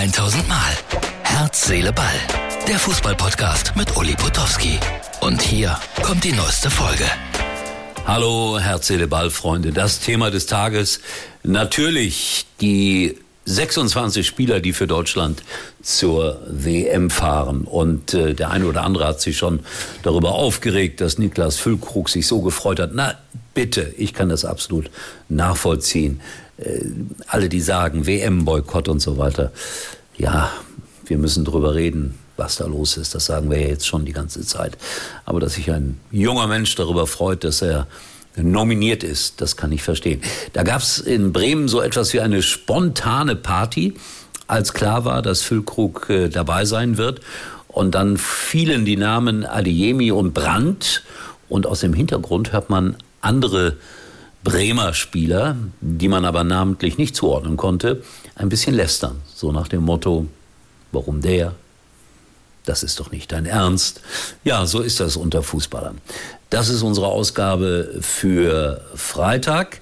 [0.00, 0.72] 1000 Mal.
[1.24, 2.06] Herz, Seele, Ball.
[2.66, 4.78] Der Fußballpodcast mit Uli Potowski.
[5.20, 7.04] Und hier kommt die neueste Folge.
[8.06, 9.72] Hallo, Herz, Seele, Ball, Freunde.
[9.72, 11.00] Das Thema des Tages.
[11.42, 15.42] Natürlich die 26 Spieler, die für Deutschland
[15.82, 17.64] zur WM fahren.
[17.64, 19.60] Und äh, der eine oder andere hat sich schon
[20.02, 22.92] darüber aufgeregt, dass Niklas Füllkrug sich so gefreut hat.
[22.94, 23.18] Na,
[23.54, 24.90] bitte, ich kann das absolut
[25.28, 26.20] nachvollziehen.
[26.58, 26.80] Äh,
[27.26, 29.52] alle, die sagen WM-Boykott und so weiter.
[30.16, 30.50] Ja,
[31.06, 33.14] wir müssen drüber reden, was da los ist.
[33.14, 34.76] Das sagen wir ja jetzt schon die ganze Zeit.
[35.24, 37.86] Aber dass sich ein junger Mensch darüber freut, dass er
[38.36, 39.40] nominiert ist.
[39.40, 40.20] Das kann ich verstehen.
[40.52, 43.94] Da gab es in Bremen so etwas wie eine spontane Party,
[44.46, 47.20] als klar war, dass Füllkrug äh, dabei sein wird.
[47.68, 51.04] Und dann fielen die Namen Adiemi und Brandt.
[51.48, 53.76] Und aus dem Hintergrund hört man andere
[54.42, 58.02] Bremer Spieler, die man aber namentlich nicht zuordnen konnte,
[58.36, 59.20] ein bisschen lästern.
[59.34, 60.26] So nach dem Motto,
[60.92, 61.54] warum der?
[62.64, 64.00] Das ist doch nicht dein Ernst.
[64.44, 65.98] Ja, so ist das unter Fußballern.
[66.50, 69.80] Das ist unsere Ausgabe für Freitag.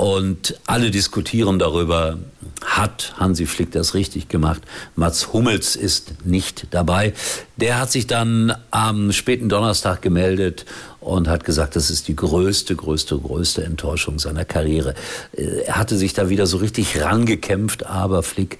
[0.00, 2.16] Und alle diskutieren darüber,
[2.64, 4.62] hat Hansi Flick das richtig gemacht?
[4.96, 7.12] Mats Hummels ist nicht dabei.
[7.58, 10.64] Der hat sich dann am späten Donnerstag gemeldet
[11.00, 14.94] und hat gesagt, das ist die größte, größte, größte Enttäuschung seiner Karriere.
[15.36, 18.58] Äh, er hatte sich da wieder so richtig rangekämpft, aber Flick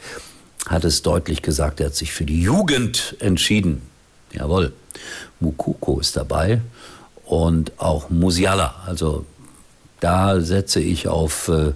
[0.67, 3.81] hat es deutlich gesagt, er hat sich für die Jugend entschieden.
[4.35, 4.75] Jawohl.
[5.41, 6.61] Mukoko ist dabei
[7.25, 8.75] und auch Musiala.
[8.85, 9.25] Also
[10.01, 11.73] da setze ich auf äh,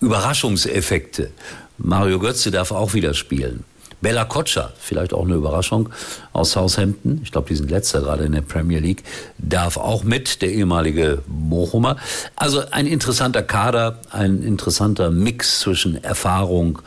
[0.00, 1.30] Überraschungseffekte.
[1.78, 3.64] Mario Götze darf auch wieder spielen.
[4.04, 5.88] Bella Kotscha, vielleicht auch eine Überraschung
[6.34, 9.02] aus Southampton, ich glaube, die sind letzter gerade in der Premier League,
[9.38, 11.96] darf auch mit, der ehemalige Bochumer.
[12.36, 16.82] Also ein interessanter Kader, ein interessanter Mix zwischen Erfahrung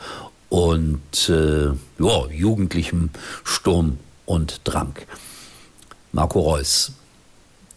[0.48, 1.66] und äh,
[1.98, 3.10] ja, jugendlichem
[3.42, 4.94] Sturm und Drang.
[6.12, 6.92] Marco Reus,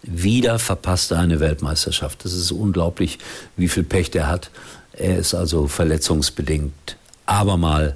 [0.04, 2.26] wieder verpasst er eine Weltmeisterschaft.
[2.26, 3.20] Das ist unglaublich,
[3.58, 4.50] wie viel Pech der hat.
[4.94, 7.96] Er ist also verletzungsbedingt abermal,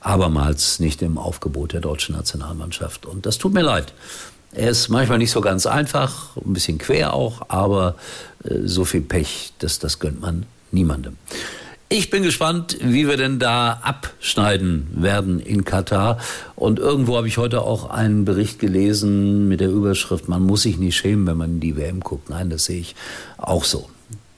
[0.00, 3.06] abermals nicht im Aufgebot der deutschen Nationalmannschaft.
[3.06, 3.92] Und das tut mir leid.
[4.52, 7.96] Er ist manchmal nicht so ganz einfach, ein bisschen quer auch, aber
[8.44, 11.16] äh, so viel Pech, das, das gönnt man niemandem.
[11.98, 16.18] Ich bin gespannt, wie wir denn da abschneiden werden in Katar.
[16.54, 20.76] Und irgendwo habe ich heute auch einen Bericht gelesen mit der Überschrift, man muss sich
[20.76, 22.28] nicht schämen, wenn man in die WM guckt.
[22.28, 22.96] Nein, das sehe ich
[23.38, 23.88] auch so.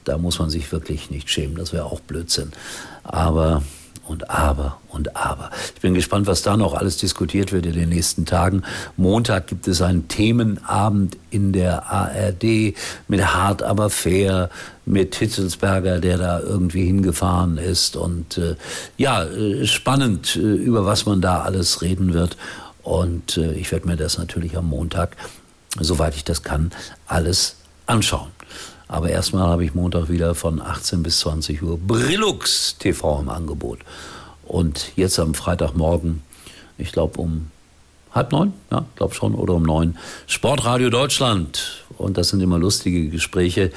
[0.05, 1.57] Da muss man sich wirklich nicht schämen.
[1.57, 2.53] Das wäre auch Blödsinn.
[3.03, 3.65] Aber
[4.09, 5.51] und aber und aber.
[5.75, 8.63] Ich bin gespannt, was da noch alles diskutiert wird in den nächsten Tagen.
[8.97, 12.75] Montag gibt es einen Themenabend in der ARD
[13.07, 14.51] mit Hart aber fair,
[14.87, 17.97] mit Hitzelsberger, der da irgendwie hingefahren ist.
[17.97, 18.57] Und äh,
[18.97, 22.37] ja, äh, spannend, äh, über was man da alles reden wird.
[22.83, 25.17] Und äh, ich werde mir das natürlich am Montag,
[25.79, 26.71] soweit ich das kann,
[27.07, 28.31] alles anschauen.
[28.89, 33.81] Aber erstmal habe ich Montag wieder von 18 bis 20 Uhr Brillux TV im Angebot.
[34.47, 36.23] Und jetzt am Freitagmorgen,
[36.79, 37.51] ich glaube um
[38.13, 41.85] halb neun, ja, glaube schon, oder um neun, Sportradio Deutschland.
[41.99, 43.71] Und das sind immer lustige Gespräche,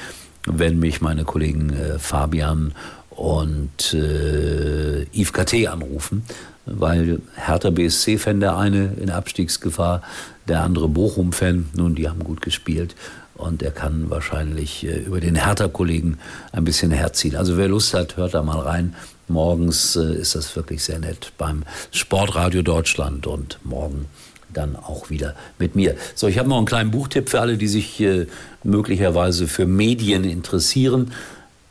[0.46, 2.74] wenn mich meine Kollegen äh, Fabian
[3.10, 6.24] und äh, Yves KT anrufen,
[6.66, 10.02] weil Hertha BSC-Fan der eine in Abstiegsgefahr,
[10.48, 12.96] der andere Bochum-Fan, nun, die haben gut gespielt
[13.42, 16.18] und er kann wahrscheinlich äh, über den Hertha-Kollegen
[16.52, 17.36] ein bisschen herziehen.
[17.36, 18.96] Also wer Lust hat, hört da mal rein.
[19.28, 24.06] Morgens äh, ist das wirklich sehr nett beim Sportradio Deutschland und morgen
[24.54, 25.96] dann auch wieder mit mir.
[26.16, 28.28] So, ich habe noch einen kleinen Buchtipp für alle, die sich äh,
[28.64, 31.14] möglicherweise für Medien interessieren.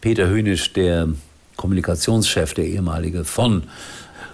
[0.00, 1.08] Peter Hönisch, der
[1.56, 3.64] Kommunikationschef, der ehemalige von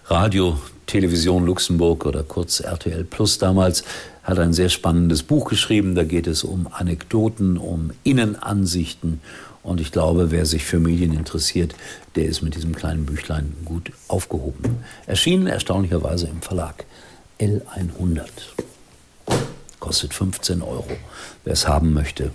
[0.07, 3.83] Radio Television Luxemburg oder kurz RTL Plus damals,
[4.27, 5.95] hat ein sehr spannendes Buch geschrieben.
[5.95, 9.21] Da geht es um Anekdoten, um Innenansichten.
[9.63, 11.75] Und ich glaube, wer sich für Medien interessiert,
[12.17, 14.79] der ist mit diesem kleinen Büchlein gut aufgehoben.
[15.07, 16.85] Erschienen erstaunlicherweise im Verlag
[17.41, 18.27] L100.
[19.79, 20.91] Kostet 15 Euro.
[21.45, 22.33] Wer es haben möchte,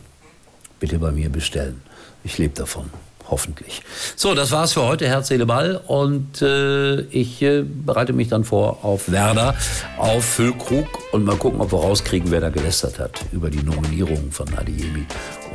[0.80, 1.82] bitte bei mir bestellen.
[2.24, 2.90] Ich lebe davon
[3.31, 3.81] hoffentlich.
[4.16, 5.81] So, das war's für heute, Herz, Seele, Ball.
[5.88, 9.56] Und äh, ich äh, bereite mich dann vor auf Werder,
[9.98, 14.31] auf Füllkrug und mal gucken, ob wir rauskriegen, wer da gelästert hat über die Nominierung
[14.31, 15.06] von Adiemi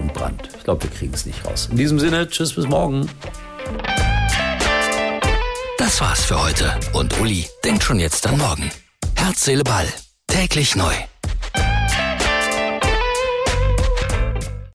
[0.00, 0.48] und Brandt.
[0.56, 1.68] Ich glaube, wir kriegen es nicht raus.
[1.70, 3.08] In diesem Sinne, tschüss, bis morgen.
[5.78, 6.74] Das war's für heute.
[6.94, 8.70] Und Uli denkt schon jetzt an morgen.
[9.14, 9.86] Herz, Seele, Ball.
[10.26, 10.92] Täglich neu.